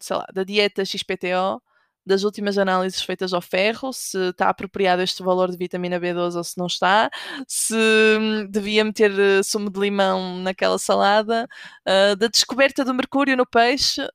sei 0.00 0.16
lá, 0.16 0.26
da 0.32 0.44
dieta 0.44 0.84
XPTO, 0.84 1.62
das 2.08 2.24
últimas 2.24 2.56
análises 2.58 3.02
feitas 3.02 3.32
ao 3.32 3.40
ferro, 3.40 3.92
se 3.92 4.30
está 4.30 4.48
apropriado 4.48 5.02
este 5.02 5.22
valor 5.22 5.50
de 5.50 5.56
vitamina 5.58 6.00
B12 6.00 6.36
ou 6.36 6.44
se 6.44 6.58
não 6.58 6.66
está, 6.66 7.10
se 7.46 7.74
hum, 7.74 8.46
devia 8.50 8.84
meter 8.84 9.12
eh, 9.18 9.42
sumo 9.42 9.70
de 9.70 9.78
limão 9.78 10.38
naquela 10.38 10.78
salada, 10.78 11.46
uh, 11.86 12.16
da 12.16 12.26
descoberta 12.28 12.84
do 12.84 12.94
mercúrio 12.94 13.36
no 13.36 13.46
peixe. 13.46 14.08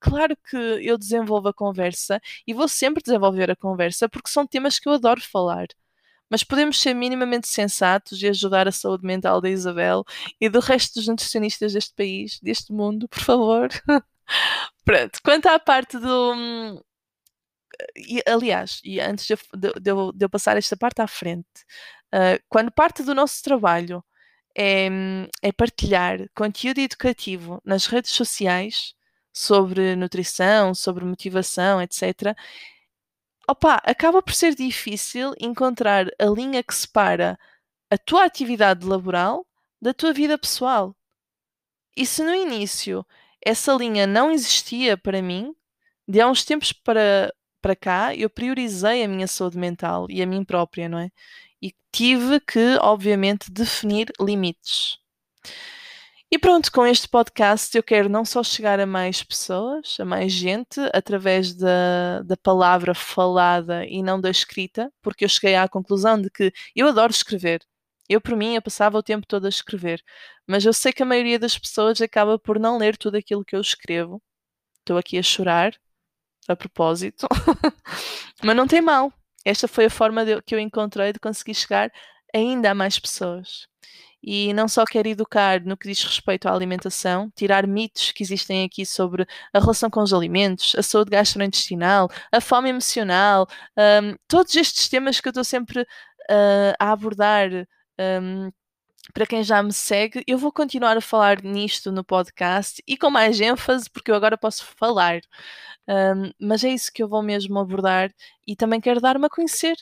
Claro 0.00 0.36
que 0.48 0.56
eu 0.56 0.98
desenvolvo 0.98 1.48
a 1.48 1.54
conversa 1.54 2.20
e 2.46 2.54
vou 2.54 2.68
sempre 2.68 3.02
desenvolver 3.02 3.50
a 3.50 3.56
conversa 3.56 4.08
porque 4.08 4.30
são 4.30 4.46
temas 4.46 4.78
que 4.78 4.88
eu 4.88 4.92
adoro 4.92 5.20
falar. 5.20 5.66
Mas 6.30 6.44
podemos 6.44 6.80
ser 6.80 6.94
minimamente 6.94 7.48
sensatos 7.48 8.22
e 8.22 8.28
ajudar 8.28 8.68
a 8.68 8.72
saúde 8.72 9.06
mental 9.06 9.40
da 9.40 9.48
Isabel 9.48 10.04
e 10.40 10.48
do 10.48 10.60
resto 10.60 10.94
dos 10.96 11.08
nutricionistas 11.08 11.72
deste 11.72 11.94
país, 11.94 12.38
deste 12.42 12.72
mundo, 12.72 13.08
por 13.08 13.20
favor. 13.20 13.68
Pronto, 14.84 15.18
quanto 15.24 15.46
à 15.46 15.58
parte 15.58 15.98
do, 15.98 16.34
hum, 16.34 16.80
e, 17.96 18.22
aliás, 18.26 18.80
e 18.84 19.00
antes 19.00 19.26
de, 19.26 19.36
de, 19.56 19.80
de, 19.80 20.24
eu, 20.24 20.30
passar 20.30 20.56
esta 20.56 20.76
parte 20.76 21.00
à 21.00 21.06
frente, 21.06 21.46
uh, 22.14 22.42
quando 22.48 22.72
parte 22.72 23.02
do 23.02 23.14
nosso 23.14 23.42
trabalho 23.42 24.04
é, 24.56 24.88
é, 25.42 25.52
partilhar 25.52 26.28
conteúdo 26.34 26.80
educativo 26.80 27.60
nas 27.64 27.86
redes 27.86 28.10
sociais 28.12 28.94
sobre 29.32 29.94
nutrição, 29.94 30.74
sobre 30.74 31.04
motivação, 31.04 31.80
etc., 31.80 32.36
opa, 33.48 33.80
acaba 33.84 34.20
por 34.22 34.34
ser 34.34 34.54
difícil 34.54 35.34
encontrar 35.40 36.06
a 36.18 36.24
linha 36.26 36.62
que 36.62 36.74
separa 36.74 37.38
a 37.90 37.96
tua 37.96 38.24
atividade 38.24 38.84
laboral 38.84 39.46
da 39.80 39.94
tua 39.94 40.12
vida 40.12 40.36
pessoal. 40.36 40.94
E 41.96 42.04
se 42.04 42.22
no 42.22 42.34
início 42.34 43.06
essa 43.44 43.72
linha 43.72 44.06
não 44.06 44.30
existia 44.30 44.96
para 44.96 45.22
mim, 45.22 45.54
de 46.06 46.20
há 46.20 46.28
uns 46.28 46.44
tempos 46.44 46.72
para, 46.72 47.32
para 47.68 47.76
cá, 47.76 48.14
eu 48.14 48.30
priorizei 48.30 49.04
a 49.04 49.08
minha 49.08 49.26
saúde 49.26 49.58
mental 49.58 50.06
e 50.08 50.22
a 50.22 50.26
mim 50.26 50.42
própria, 50.42 50.88
não 50.88 50.98
é? 50.98 51.10
E 51.60 51.74
tive 51.92 52.40
que, 52.40 52.78
obviamente, 52.80 53.50
definir 53.50 54.10
limites. 54.18 54.96
E 56.30 56.38
pronto, 56.38 56.72
com 56.72 56.86
este 56.86 57.06
podcast 57.06 57.76
eu 57.76 57.82
quero 57.82 58.08
não 58.08 58.24
só 58.24 58.42
chegar 58.42 58.80
a 58.80 58.86
mais 58.86 59.22
pessoas, 59.22 59.96
a 60.00 60.04
mais 60.04 60.32
gente, 60.32 60.80
através 60.94 61.54
da, 61.54 62.22
da 62.22 62.36
palavra 62.38 62.94
falada 62.94 63.84
e 63.84 64.02
não 64.02 64.18
da 64.18 64.30
escrita, 64.30 64.90
porque 65.02 65.24
eu 65.24 65.28
cheguei 65.28 65.54
à 65.54 65.68
conclusão 65.68 66.20
de 66.20 66.30
que 66.30 66.52
eu 66.74 66.88
adoro 66.88 67.12
escrever. 67.12 67.60
Eu, 68.08 68.20
por 68.20 68.34
mim, 68.34 68.54
eu 68.54 68.62
passava 68.62 68.96
o 68.96 69.02
tempo 69.02 69.26
todo 69.26 69.44
a 69.44 69.50
escrever, 69.50 70.02
mas 70.46 70.64
eu 70.64 70.72
sei 70.72 70.92
que 70.92 71.02
a 71.02 71.06
maioria 71.06 71.38
das 71.38 71.58
pessoas 71.58 72.00
acaba 72.00 72.38
por 72.38 72.58
não 72.58 72.78
ler 72.78 72.96
tudo 72.96 73.16
aquilo 73.18 73.44
que 73.44 73.54
eu 73.56 73.60
escrevo. 73.60 74.22
Estou 74.80 74.96
aqui 74.96 75.18
a 75.18 75.22
chorar, 75.22 75.74
a 76.48 76.56
propósito. 76.56 77.26
Mas 78.42 78.56
não 78.56 78.66
tem 78.66 78.80
mal. 78.80 79.12
Esta 79.44 79.68
foi 79.68 79.86
a 79.86 79.90
forma 79.90 80.24
de, 80.24 80.40
que 80.42 80.54
eu 80.54 80.58
encontrei 80.58 81.12
de 81.12 81.20
conseguir 81.20 81.54
chegar 81.54 81.92
ainda 82.34 82.70
a 82.70 82.74
mais 82.74 82.98
pessoas. 82.98 83.66
e 84.22 84.52
não 84.52 84.68
só 84.68 84.84
quero 84.84 85.08
educar 85.08 85.60
no 85.64 85.76
que 85.76 85.88
diz 85.88 86.02
respeito 86.02 86.48
à 86.48 86.52
alimentação, 86.52 87.30
tirar 87.36 87.66
mitos 87.66 88.12
que 88.12 88.22
existem 88.22 88.64
aqui 88.64 88.84
sobre 88.84 89.26
a 89.52 89.60
relação 89.60 89.88
com 89.90 90.00
os 90.02 90.12
alimentos, 90.12 90.74
a 90.76 90.82
saúde 90.82 91.10
gastrointestinal, 91.10 92.10
a 92.32 92.40
fome 92.40 92.68
emocional, 92.70 93.46
um, 94.02 94.16
todos 94.26 94.54
estes 94.56 94.88
temas 94.88 95.20
que 95.20 95.28
eu 95.28 95.30
estou 95.30 95.44
sempre 95.44 95.82
uh, 95.82 96.74
a 96.78 96.92
abordar. 96.92 97.50
Um, 98.00 98.50
para 99.14 99.26
quem 99.26 99.42
já 99.42 99.62
me 99.62 99.72
segue, 99.72 100.22
eu 100.26 100.38
vou 100.38 100.52
continuar 100.52 100.96
a 100.96 101.00
falar 101.00 101.42
nisto 101.42 101.90
no 101.90 102.04
podcast 102.04 102.82
e 102.86 102.96
com 102.96 103.10
mais 103.10 103.40
ênfase, 103.40 103.88
porque 103.90 104.10
eu 104.10 104.14
agora 104.14 104.36
posso 104.36 104.64
falar. 104.78 105.20
Um, 105.88 106.30
mas 106.40 106.62
é 106.64 106.70
isso 106.70 106.92
que 106.92 107.02
eu 107.02 107.08
vou 107.08 107.22
mesmo 107.22 107.58
abordar 107.58 108.10
e 108.46 108.54
também 108.54 108.80
quero 108.80 109.00
dar-me 109.00 109.26
a 109.26 109.30
conhecer 109.30 109.76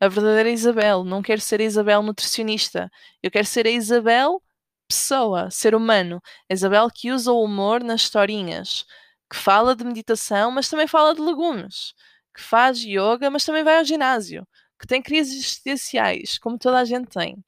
a 0.00 0.08
verdadeira 0.08 0.50
Isabel. 0.50 1.04
Não 1.04 1.22
quero 1.22 1.40
ser 1.40 1.60
a 1.60 1.64
Isabel 1.64 2.02
nutricionista. 2.02 2.90
Eu 3.22 3.30
quero 3.30 3.46
ser 3.46 3.66
a 3.66 3.70
Isabel 3.70 4.42
pessoa, 4.88 5.50
ser 5.50 5.74
humano. 5.74 6.20
A 6.50 6.54
Isabel 6.54 6.88
que 6.92 7.10
usa 7.12 7.32
o 7.32 7.42
humor 7.42 7.82
nas 7.82 8.02
historinhas, 8.02 8.84
que 9.30 9.36
fala 9.36 9.74
de 9.74 9.84
meditação, 9.84 10.50
mas 10.50 10.68
também 10.68 10.86
fala 10.86 11.14
de 11.14 11.20
legumes, 11.20 11.94
que 12.34 12.42
faz 12.42 12.78
yoga, 12.80 13.30
mas 13.30 13.44
também 13.44 13.64
vai 13.64 13.78
ao 13.78 13.84
ginásio, 13.84 14.46
que 14.78 14.86
tem 14.86 15.02
crises 15.02 15.34
existenciais, 15.34 16.38
como 16.38 16.58
toda 16.58 16.78
a 16.78 16.84
gente 16.84 17.08
tem, 17.08 17.42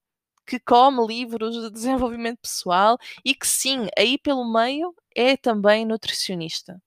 que 0.49 0.59
come 0.59 1.07
livros 1.07 1.55
de 1.55 1.71
desenvolvimento 1.71 2.39
pessoal 2.41 2.97
e 3.23 3.35
que 3.35 3.47
sim, 3.47 3.87
aí 3.97 4.17
pelo 4.17 4.51
meio 4.51 4.95
é 5.15 5.37
também 5.37 5.85
nutricionista. 5.85 6.81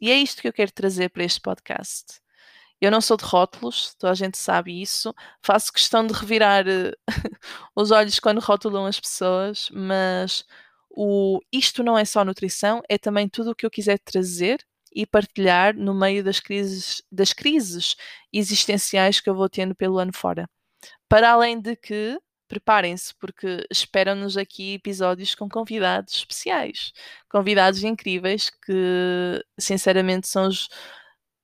E 0.00 0.10
é 0.10 0.16
isto 0.16 0.42
que 0.42 0.48
eu 0.48 0.52
quero 0.52 0.72
trazer 0.72 1.10
para 1.10 1.22
este 1.22 1.40
podcast. 1.40 2.20
Eu 2.80 2.90
não 2.90 3.00
sou 3.00 3.16
de 3.16 3.24
rótulos, 3.24 3.94
toda 3.94 4.10
a 4.10 4.14
gente 4.16 4.36
sabe 4.36 4.82
isso. 4.82 5.14
Faço 5.40 5.72
questão 5.72 6.04
de 6.04 6.12
revirar 6.12 6.66
uh, 6.66 6.92
os 7.74 7.92
olhos 7.92 8.18
quando 8.18 8.40
rotulam 8.40 8.84
as 8.84 8.98
pessoas, 8.98 9.70
mas 9.72 10.44
o, 10.90 11.40
isto 11.52 11.84
não 11.84 11.96
é 11.96 12.04
só 12.04 12.24
nutrição, 12.24 12.82
é 12.88 12.98
também 12.98 13.28
tudo 13.28 13.52
o 13.52 13.54
que 13.54 13.64
eu 13.64 13.70
quiser 13.70 13.98
trazer 14.00 14.66
e 14.92 15.06
partilhar 15.06 15.74
no 15.76 15.94
meio 15.94 16.24
das 16.24 16.40
crises, 16.40 17.00
das 17.12 17.32
crises 17.32 17.96
existenciais 18.32 19.20
que 19.20 19.30
eu 19.30 19.36
vou 19.36 19.48
tendo 19.48 19.74
pelo 19.74 19.98
ano 19.98 20.12
fora. 20.12 20.48
Para 21.08 21.30
além 21.30 21.60
de 21.60 21.76
que, 21.76 22.18
preparem-se, 22.48 23.14
porque 23.16 23.66
esperam-nos 23.70 24.36
aqui 24.36 24.74
episódios 24.74 25.34
com 25.34 25.48
convidados 25.48 26.14
especiais, 26.14 26.92
convidados 27.28 27.82
incríveis 27.84 28.50
que, 28.50 29.44
sinceramente, 29.58 30.28
são 30.28 30.48
os 30.48 30.68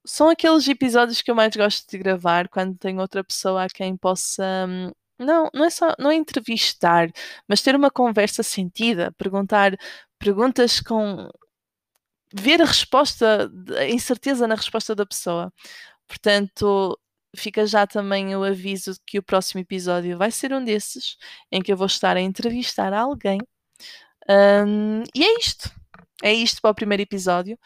são 0.05 0.29
aqueles 0.29 0.67
episódios 0.69 1.23
que 1.23 1.31
eu 1.31 1.35
mais 1.35 1.55
gosto 1.57 1.89
de 1.91 1.99
gravar 1.99 2.49
quando 2.49 2.77
tenho 2.79 3.01
outra 3.01 3.23
pessoa 3.25 3.65
a 3.65 3.69
quem 3.69 3.97
possa. 3.97 4.45
Hum, 4.69 4.91
não, 5.19 5.49
não 5.55 5.65
é 5.65 5.71
só 5.71 5.95
não 5.99 6.11
é 6.11 6.15
entrevistar, 6.17 7.09
mas 7.49 7.63
ter 7.63 7.77
uma 7.77 7.91
conversa 7.91 8.43
sentida, 8.43 9.13
perguntar 9.13 9.77
perguntas 10.19 10.81
com 10.81 11.29
ver 12.35 12.63
a 12.63 12.65
resposta, 12.65 13.51
a 13.79 13.89
incerteza 13.89 14.47
na 14.47 14.55
resposta 14.55 14.95
da 14.95 15.07
pessoa. 15.07 15.53
Portanto, 16.09 16.99
fica 17.37 17.67
já 17.67 17.87
também 17.87 18.35
o 18.37 18.45
aviso 18.45 18.93
de 18.95 19.01
que 19.07 19.19
o 19.19 19.23
próximo 19.23 19.61
episódio 19.61 20.19
vai 20.19 20.31
ser 20.31 20.53
um 20.53 20.65
desses, 20.65 21.17
em 21.51 21.63
que 21.63 21.73
eu 21.73 21.77
vou 21.77 21.87
estar 21.87 22.17
a 22.17 22.21
entrevistar 22.21 22.93
alguém. 22.93 23.41
Um, 24.29 25.03
e 25.15 25.25
é 25.25 25.39
isto. 25.39 25.71
É 26.23 26.33
isto 26.33 26.61
para 26.63 26.71
o 26.71 26.75
primeiro 26.75 27.03
episódio. 27.03 27.59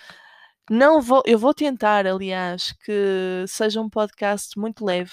Não 0.71 1.01
vou, 1.01 1.23
eu 1.27 1.39
vou 1.39 1.55
tentar, 1.55 2.07
aliás, 2.07 2.73
que 2.85 3.45
seja 3.47 3.81
um 3.81 3.89
podcast 3.89 4.59
muito 4.59 4.85
leve, 4.85 5.13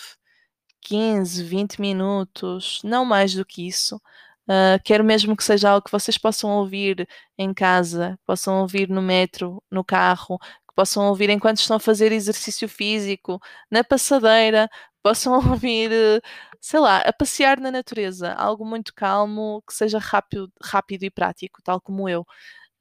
15, 0.82 1.44
20 1.44 1.82
minutos, 1.82 2.82
não 2.84 3.06
mais 3.06 3.34
do 3.36 3.46
que 3.46 3.68
isso. 3.68 3.98
Uh, 4.48 4.76
quero 4.84 5.04
mesmo 5.04 5.38
que 5.38 5.44
seja 5.44 5.70
algo 5.70 5.86
que 5.86 5.92
vocês 5.92 6.18
possam 6.18 6.50
ouvir 6.52 7.08
em 7.38 7.54
casa, 7.54 8.20
possam 8.26 8.62
ouvir 8.62 8.90
no 8.90 9.02
metro, 9.02 9.64
no 9.72 9.84
carro, 9.84 10.38
que 10.74 10.76
possam 10.76 11.08
ouvir 11.08 11.30
enquanto 11.30 11.58
estão 11.60 11.78
a 11.78 11.80
fazer 11.80 12.12
exercício 12.12 12.68
físico, 12.68 13.40
na 13.72 13.84
passadeira, 13.84 14.70
possam 15.04 15.34
ouvir, 15.52 15.92
sei 16.60 16.80
lá, 16.80 16.98
a 17.00 17.14
passear 17.14 17.60
na 17.60 17.72
natureza, 17.72 18.34
algo 18.34 18.66
muito 18.66 18.94
calmo, 18.94 19.64
que 19.68 19.74
seja 19.74 20.00
rápido, 20.00 20.52
rápido 20.62 21.04
e 21.04 21.12
prático, 21.12 21.62
tal 21.64 21.80
como 21.80 22.10
eu. 22.10 22.26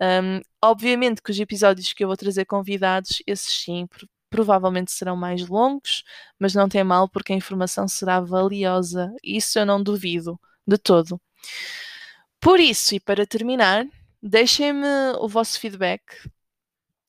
Um, 0.00 0.40
obviamente 0.62 1.22
que 1.22 1.30
os 1.30 1.38
episódios 1.38 1.92
que 1.92 2.02
eu 2.04 2.08
vou 2.08 2.16
trazer 2.16 2.44
convidados, 2.46 3.22
esses 3.26 3.62
sim, 3.64 3.86
provavelmente 4.30 4.90
serão 4.92 5.16
mais 5.16 5.46
longos, 5.48 6.02
mas 6.38 6.54
não 6.54 6.68
tem 6.68 6.82
mal 6.82 7.08
porque 7.08 7.32
a 7.32 7.36
informação 7.36 7.86
será 7.86 8.20
valiosa. 8.20 9.12
Isso 9.22 9.58
eu 9.58 9.66
não 9.66 9.82
duvido 9.82 10.40
de 10.66 10.78
todo. 10.78 11.20
Por 12.40 12.58
isso, 12.58 12.94
e 12.94 13.00
para 13.00 13.26
terminar, 13.26 13.86
deixem-me 14.22 14.86
o 15.20 15.28
vosso 15.28 15.60
feedback. 15.60 16.02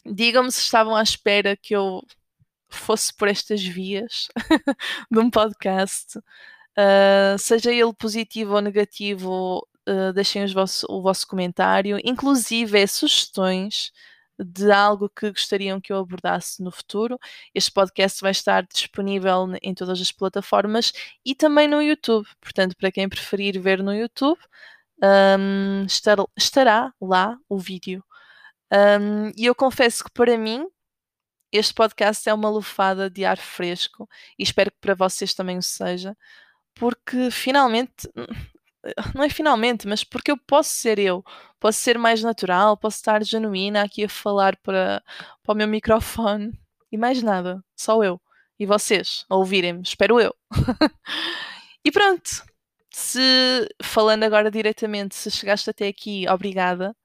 Digam-me 0.05 0.51
se 0.51 0.61
estavam 0.61 0.95
à 0.95 1.03
espera 1.03 1.55
que 1.55 1.75
eu 1.75 2.01
fosse 2.69 3.13
por 3.13 3.27
estas 3.27 3.63
vias 3.63 4.27
de 5.11 5.19
um 5.19 5.29
podcast. 5.29 6.17
Uh, 6.17 7.37
seja 7.37 7.71
ele 7.71 7.93
positivo 7.93 8.55
ou 8.55 8.61
negativo, 8.61 9.67
uh, 9.87 10.13
deixem 10.13 10.45
vosso, 10.47 10.85
o 10.89 11.01
vosso 11.01 11.27
comentário, 11.27 11.99
inclusive 12.03 12.79
é 12.79 12.87
sugestões 12.87 13.91
de 14.39 14.71
algo 14.71 15.09
que 15.09 15.29
gostariam 15.29 15.79
que 15.79 15.93
eu 15.93 15.97
abordasse 15.99 16.61
no 16.63 16.71
futuro. 16.71 17.19
Este 17.53 17.71
podcast 17.71 18.21
vai 18.21 18.31
estar 18.31 18.65
disponível 18.65 19.47
em 19.61 19.73
todas 19.73 20.01
as 20.01 20.11
plataformas 20.11 20.91
e 21.25 21.35
também 21.35 21.67
no 21.67 21.81
YouTube. 21.81 22.27
Portanto, 22.41 22.75
para 22.75 22.91
quem 22.91 23.07
preferir 23.07 23.59
ver 23.61 23.83
no 23.83 23.93
YouTube, 23.93 24.39
um, 25.39 25.85
estar, 25.85 26.17
estará 26.37 26.93
lá 26.99 27.37
o 27.47 27.57
vídeo. 27.57 28.03
Um, 28.73 29.31
e 29.37 29.45
eu 29.45 29.53
confesso 29.53 30.03
que 30.03 30.11
para 30.11 30.35
mim 30.37 30.65
este 31.51 31.73
podcast 31.75 32.27
é 32.27 32.33
uma 32.33 32.49
lufada 32.49 33.07
de 33.09 33.23
ar 33.23 33.37
fresco 33.37 34.09
e 34.39 34.41
espero 34.41 34.71
que 34.71 34.77
para 34.81 34.95
vocês 34.95 35.35
também 35.35 35.59
o 35.59 35.61
seja, 35.61 36.17
porque 36.73 37.29
finalmente 37.29 38.09
não 39.13 39.23
é 39.23 39.29
finalmente, 39.29 39.87
mas 39.87 40.03
porque 40.03 40.31
eu 40.31 40.37
posso 40.37 40.71
ser 40.71 40.97
eu, 40.97 41.23
posso 41.59 41.79
ser 41.79 41.99
mais 41.99 42.23
natural, 42.23 42.75
posso 42.75 42.97
estar 42.97 43.23
genuína 43.23 43.83
aqui 43.83 44.05
a 44.05 44.09
falar 44.09 44.57
para, 44.57 45.03
para 45.43 45.53
o 45.53 45.55
meu 45.55 45.67
microfone 45.67 46.51
e 46.91 46.97
mais 46.97 47.21
nada, 47.21 47.63
só 47.75 48.03
eu 48.03 48.19
e 48.59 48.65
vocês 48.65 49.25
a 49.29 49.35
ouvirem-me, 49.35 49.81
espero 49.83 50.19
eu. 50.19 50.33
e 51.85 51.91
pronto, 51.91 52.43
se 52.89 53.67
falando 53.81 54.23
agora 54.23 54.49
diretamente, 54.49 55.15
se 55.15 55.29
chegaste 55.29 55.69
até 55.69 55.87
aqui, 55.87 56.25
obrigada. 56.29 56.95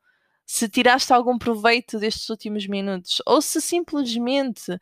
Se 0.51 0.67
tiraste 0.67 1.13
algum 1.13 1.37
proveito 1.39 1.99
destes 1.99 2.31
últimos 2.31 2.67
minutos 2.67 3.21
ou 3.27 3.43
se 3.43 3.61
simplesmente 3.61 4.73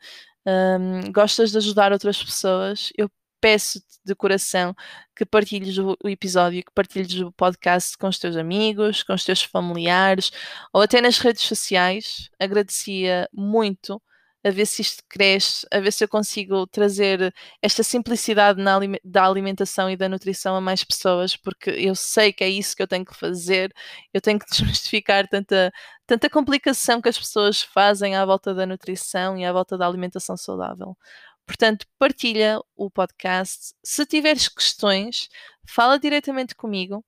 um, 0.45 1.11
gostas 1.11 1.51
de 1.51 1.57
ajudar 1.57 1.91
outras 1.91 2.23
pessoas, 2.23 2.93
eu 2.97 3.11
peço-te 3.41 3.99
de 4.05 4.15
coração 4.15 4.73
que 5.13 5.25
partilhes 5.25 5.77
o, 5.77 5.97
episódio, 6.05 6.63
que 6.63 6.71
partilhes 6.73 7.19
o 7.19 7.33
podcast 7.33 7.97
com 7.97 8.07
os 8.07 8.17
teus 8.17 8.37
amigos, 8.37 9.03
com 9.03 9.13
os 9.13 9.25
teus 9.25 9.43
familiares 9.43 10.31
ou 10.71 10.81
até 10.81 11.01
nas 11.01 11.19
redes 11.19 11.43
sociais. 11.43 12.29
Agradecia 12.39 13.29
muito 13.33 14.01
a 14.47 14.51
ver 14.51 14.65
se 14.65 14.81
isto 14.81 15.03
cresce, 15.09 15.67
a 15.71 15.79
ver 15.79 15.91
se 15.91 16.03
eu 16.03 16.07
consigo 16.07 16.65
trazer 16.67 17.33
esta 17.61 17.83
simplicidade 17.83 18.61
na, 18.61 18.79
da 19.03 19.25
alimentação 19.25 19.89
e 19.89 19.97
da 19.97 20.07
nutrição 20.07 20.55
a 20.55 20.61
mais 20.61 20.85
pessoas, 20.85 21.35
porque 21.35 21.69
eu 21.71 21.93
sei 21.95 22.31
que 22.31 22.43
é 22.45 22.49
isso 22.49 22.75
que 22.75 22.81
eu 22.81 22.87
tenho 22.87 23.03
que 23.03 23.13
fazer, 23.13 23.73
eu 24.13 24.21
tenho 24.21 24.39
que 24.39 24.45
desmistificar 24.49 25.27
tanta, 25.27 25.71
tanta 26.05 26.29
complicação 26.29 27.01
que 27.01 27.09
as 27.09 27.17
pessoas 27.17 27.61
fazem 27.61 28.15
à 28.15 28.25
volta 28.25 28.53
da 28.53 28.65
nutrição 28.65 29.37
e 29.37 29.43
à 29.45 29.51
volta 29.51 29.77
da 29.77 29.85
alimentação 29.85 30.37
saudável. 30.37 30.97
Portanto, 31.45 31.85
partilha 31.99 32.59
o 32.75 32.89
podcast. 32.89 33.73
Se 33.83 34.05
tiveres 34.05 34.47
questões, 34.47 35.29
fala 35.67 35.99
diretamente 35.99 36.55
comigo. 36.55 37.03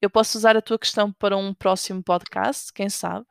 Eu 0.00 0.10
posso 0.10 0.38
usar 0.38 0.56
a 0.56 0.62
tua 0.62 0.78
questão 0.78 1.12
para 1.12 1.36
um 1.36 1.54
próximo 1.54 2.02
podcast, 2.04 2.72
quem 2.72 2.88
sabe. 2.88 3.26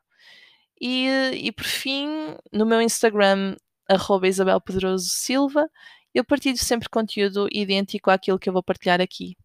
E, 0.85 1.07
e 1.35 1.49
por 1.53 1.63
fim, 1.63 2.09
no 2.51 2.65
meu 2.65 2.81
Instagram, 2.81 3.55
arroba 3.87 4.27
Isabel 4.27 4.59
Pedroso 4.59 5.07
Silva, 5.07 5.69
eu 6.13 6.25
partilho 6.25 6.57
sempre 6.57 6.89
conteúdo 6.89 7.47
idêntico 7.53 8.11
àquilo 8.11 8.37
que 8.37 8.49
eu 8.49 8.53
vou 8.53 8.61
partilhar 8.61 8.99
aqui. 8.99 9.37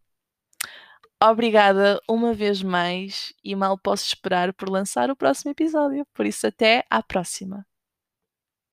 Obrigada 1.23 2.01
uma 2.09 2.33
vez 2.33 2.61
mais 2.61 3.33
e 3.41 3.55
mal 3.55 3.77
posso 3.77 4.05
esperar 4.05 4.53
por 4.53 4.69
lançar 4.69 5.09
o 5.09 5.15
próximo 5.15 5.51
episódio. 5.51 6.05
Por 6.13 6.25
isso, 6.25 6.45
até 6.45 6.83
à 6.89 7.01
próxima. 7.01 7.65